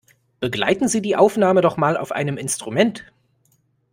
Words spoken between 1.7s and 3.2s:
mal auf einem Instrument!